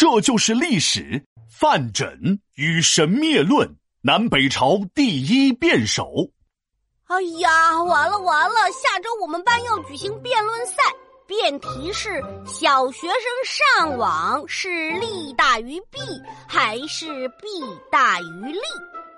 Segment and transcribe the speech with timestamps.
[0.00, 1.24] 这就是历史。
[1.50, 3.68] 范缜与神灭论，
[4.00, 6.30] 南北朝第一辩手。
[7.08, 8.54] 哎呀，完了完了！
[8.70, 10.74] 下周我们班要举行辩论赛，
[11.26, 15.98] 辩题是：小学生上网是利大于弊，
[16.46, 17.48] 还是弊
[17.90, 18.60] 大于利？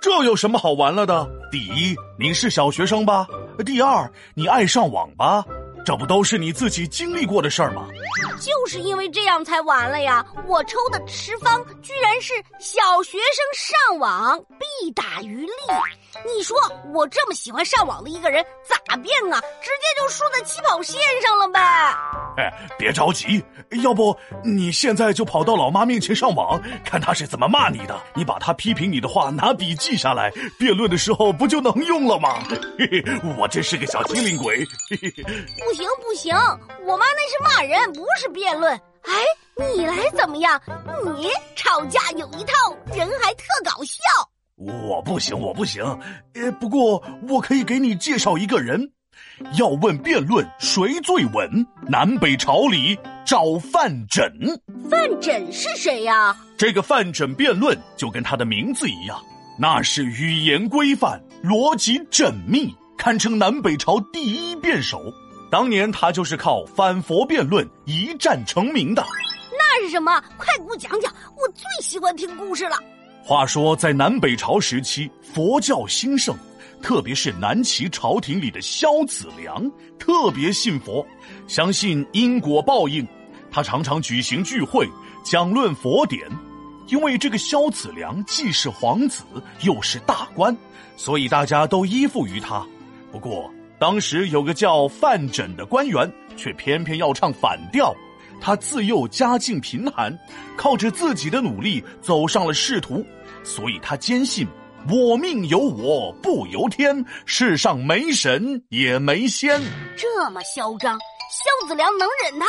[0.00, 1.28] 这有什么好玩了的？
[1.52, 3.26] 第一，你是小学生吧？
[3.66, 5.44] 第二，你爱上网吧？
[5.84, 7.86] 这不都是你自己经历过的事儿吗？
[8.40, 10.24] 就是因为这样才完了呀！
[10.46, 15.52] 我抽的池方居然是小学生上网必打于利。
[16.24, 16.56] 你说
[16.92, 19.40] 我这么喜欢上网的一个人咋变啊？
[19.62, 21.60] 直接就输在起跑线上了呗！
[22.36, 23.42] 哎，别着急，
[23.82, 28.00] 要不你现在就跑到老妈面前上网，看她是怎么骂你的。
[28.14, 32.42] 你把她批评你的话拿笔记下来，辩论的时候不就能用了吗？
[32.78, 33.04] 嘿嘿，
[33.38, 34.58] 我真是个小机灵鬼。
[34.88, 36.34] 嘿嘿，不行不行，
[36.84, 38.72] 我妈那是骂人，不是辩论。
[39.02, 39.12] 哎，
[39.74, 40.58] 你来怎么样？
[41.18, 44.00] 你吵架有一套，人还特搞笑。
[44.56, 45.84] 我不行，我不行。
[46.34, 48.90] 呃，不过我可以给你介绍一个人。
[49.58, 51.66] 要问辩论谁最稳？
[51.88, 54.30] 南北朝里找范缜。
[54.88, 56.34] 范缜是谁呀？
[56.56, 59.22] 这个范缜辩论就跟他的名字一样，
[59.58, 65.02] 那是语言规范、逻辑缜密，堪称南北朝第一辩手。
[65.50, 69.04] 当年他就是靠反佛辩论一战成名的。
[69.52, 70.22] 那是什么？
[70.38, 72.76] 快给我讲讲，我最喜欢听故事了。
[73.22, 76.36] 话说，在南北朝时期，佛教兴盛，
[76.80, 81.04] 特别是南齐朝廷里的萧子良特别信佛，
[81.46, 83.06] 相信因果报应。
[83.50, 84.88] 他常常举行聚会，
[85.24, 86.28] 讲论佛典。
[86.86, 89.22] 因为这个萧子良既是皇子，
[89.62, 90.56] 又是大官，
[90.96, 92.66] 所以大家都依附于他。
[93.12, 93.48] 不过，
[93.80, 97.94] 当时有个叫范缜的官员，却偏偏要唱反调。
[98.38, 100.16] 他自幼家境贫寒，
[100.54, 103.02] 靠着自己的努力走上了仕途，
[103.42, 104.46] 所以他坚信
[104.86, 109.58] “我命由我不由天”，世上没神也没仙。
[109.96, 112.46] 这么嚣张，萧子良能忍他？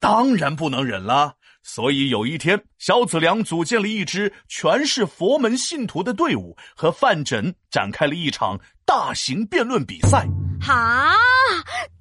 [0.00, 1.34] 当然不能忍了。
[1.62, 10.26] 所以有一天，萧子良组建了一支全是佛门信徒的队伍，和范缜展开了一场大型辩论比赛。
[10.60, 11.16] 哈！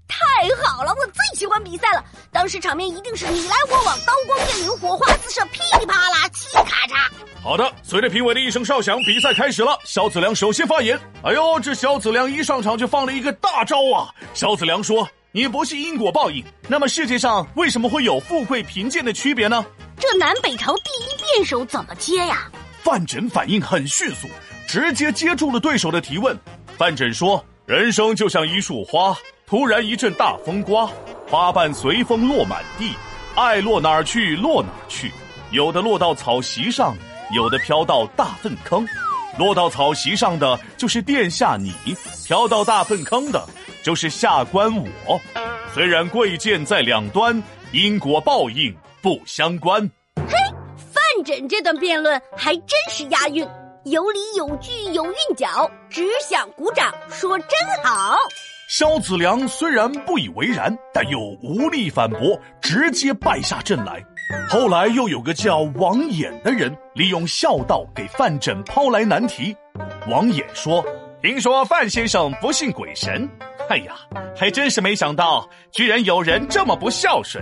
[0.08, 0.18] 太
[0.62, 2.04] 好了，我最喜欢比赛了。
[2.32, 7.10] 当时场面一定是你来我往，刀光剑影，火花四射，噼里啪啦，嘁咔嚓。
[7.42, 9.80] 好的，随着评委的一声哨响，比赛开始了。
[9.86, 11.00] 萧子良首先发言。
[11.24, 14.14] 哎呦，这萧子良一上场就放了一个大招啊！
[14.34, 19.66] 萧子良说：“你不是因果报应，那么世界上为什么会有富贵贫贱的区别呢？”
[19.98, 22.52] 这南北朝第一辩手怎么接呀？
[22.84, 24.28] 范缜反应很迅速，
[24.68, 26.38] 直接接住了对手的提问。
[26.78, 29.16] 范缜说：“人生就像一束花。”
[29.48, 30.90] 突然一阵大风刮，
[31.30, 32.94] 花瓣随风落满地，
[33.36, 35.12] 爱落哪儿去落哪儿去，
[35.52, 36.96] 有的落到草席上，
[37.34, 38.86] 有的飘到大粪坑。
[39.38, 41.74] 落到草席上的就是殿下你，
[42.26, 43.46] 飘到大粪坑的
[43.84, 44.74] 就是下官
[45.06, 45.20] 我。
[45.74, 49.82] 虽然贵贱在两端，因果报应不相关。
[50.16, 50.36] 嘿，
[50.76, 53.48] 范缜这段辩论还真是押韵，
[53.86, 57.50] 有理有据有韵脚，只想鼓掌说真
[57.84, 58.18] 好。
[58.70, 64.02] 萧子良虽然不以为然，但又无力反驳，直接败下阵来。
[64.50, 69.54] 后来又有个叫王衍的人，利用孝道给范缜抛来难题。
[70.10, 70.86] 王衍说
[71.22, 73.28] ：“听说范先生不信鬼神，
[73.72, 73.96] 哎呀，
[74.36, 77.42] 还真是没想到，居然有人这么不孝顺，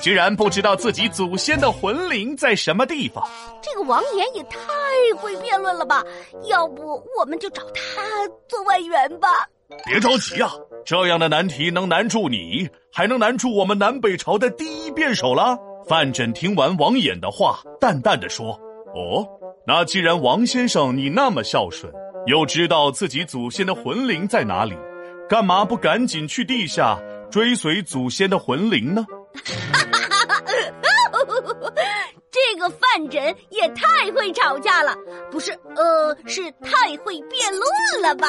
[0.00, 3.28] 居然不知道自己祖先的魂灵在什么地方。”
[3.60, 4.58] 这个王衍也太
[5.16, 6.04] 会辩论了吧？
[6.48, 8.00] 要不我们就找他
[8.48, 9.28] 做外援吧。
[9.84, 10.52] 别着急啊，
[10.84, 15.58] 这样的难题能难住你，还能难住我们南北朝的第一辩手了。
[15.88, 18.52] 范缜听完王衍的话，淡淡的说
[18.94, 19.26] ：“哦，
[19.66, 21.92] 那既然王先生你那么孝顺，
[22.26, 24.76] 又知道自己祖先的魂灵在哪里，
[25.28, 26.98] 干嘛不赶紧去地下
[27.30, 29.04] 追随祖先的魂灵呢？”
[32.30, 34.94] 这个范缜也太会吵架了，
[35.30, 38.28] 不是，呃，是太会辩论了吧？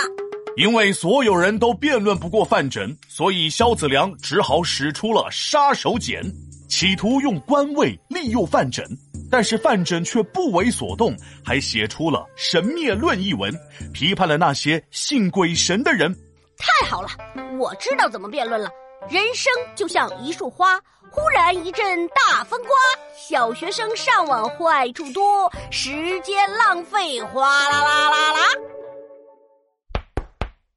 [0.56, 6.20] 因为所有人都辩论不过范缜，所以萧子良只好使出了杀手锏，
[6.68, 8.84] 企图用官位利诱范缜。
[9.30, 11.14] 但是范缜却不为所动，
[11.44, 13.54] 还写出了《神灭论》一文，
[13.94, 16.16] 批判了那些信鬼神的人。
[16.58, 17.10] 太好了，
[17.58, 18.70] 我知道怎么辩论了。
[19.10, 20.80] 人生就像一束花，
[21.12, 22.76] 忽然一阵大风刮，
[23.16, 28.40] 小学生上网坏处多，时间浪费哗啦啦啦啦。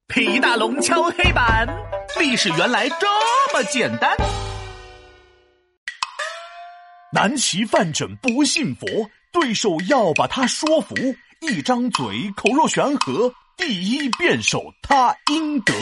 [0.08, 1.66] 皮大龙敲黑板，
[2.18, 3.06] 历史原来这
[3.54, 4.14] 么简单。
[7.12, 8.86] 南齐范缜不信佛，
[9.32, 10.94] 对手要把他说服，
[11.40, 15.72] 一张嘴口若悬河，第一辩手他应得。